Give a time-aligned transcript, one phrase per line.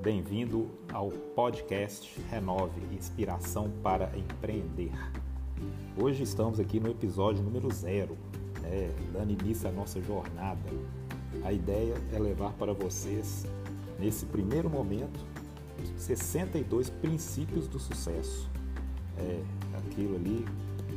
[0.00, 4.90] Bem-vindo ao podcast Renove Inspiração para Empreender.
[5.98, 8.16] Hoje estamos aqui no episódio número zero,
[8.62, 10.62] né, dando início à nossa jornada.
[11.44, 13.44] A ideia é levar para vocês,
[14.00, 15.20] nesse primeiro momento,
[15.98, 18.48] 62 princípios do sucesso.
[19.18, 19.42] É
[19.76, 20.46] aquilo ali,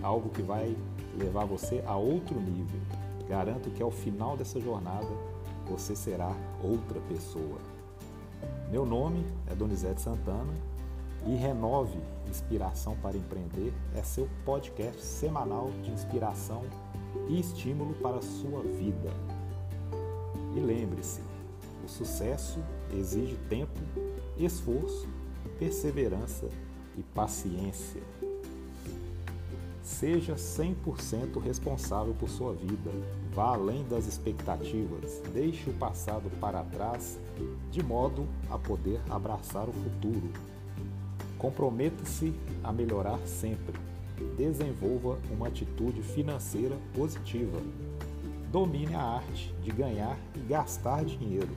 [0.02, 0.74] algo que vai
[1.18, 2.80] levar você a outro nível.
[3.28, 5.10] Garanto que ao final dessa jornada
[5.68, 7.75] você será outra pessoa.
[8.72, 10.54] Meu nome é Donizete Santana
[11.26, 12.00] e Renove
[12.30, 16.64] Inspiração para Empreender é seu podcast semanal de inspiração
[17.30, 19.10] e estímulo para a sua vida.
[20.56, 21.22] E lembre-se,
[21.84, 22.60] o sucesso
[22.92, 23.80] exige tempo,
[24.38, 25.08] esforço,
[25.58, 26.50] perseverança
[26.98, 28.02] e paciência.
[29.82, 32.92] Seja 100% responsável por sua vida.
[33.34, 35.22] Vá além das expectativas.
[35.32, 37.20] Deixe o passado para trás,
[37.76, 40.32] de modo a poder abraçar o futuro.
[41.38, 43.78] Comprometa-se a melhorar sempre.
[44.38, 47.60] Desenvolva uma atitude financeira positiva.
[48.50, 51.50] Domine a arte de ganhar e gastar dinheiro.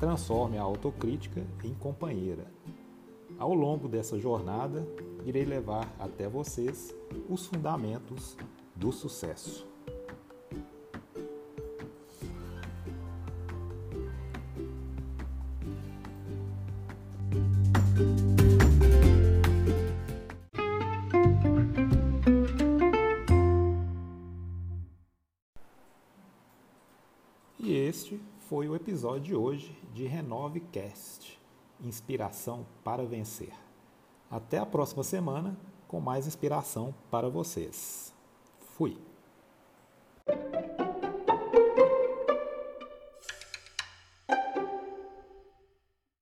[0.00, 2.44] Transforme a autocrítica em companheira.
[3.38, 4.84] Ao longo dessa jornada,
[5.24, 6.92] irei levar até vocês
[7.28, 8.36] os fundamentos
[8.74, 9.64] do sucesso.
[27.60, 31.40] E este foi o episódio de hoje de Renove Cast
[31.80, 33.52] Inspiração para Vencer.
[34.30, 38.14] Até a próxima semana com mais inspiração para vocês.
[38.76, 39.07] Fui!